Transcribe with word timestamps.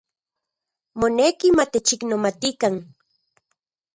Moneki 0.99 1.47
matechiknomatikan. 1.57 2.75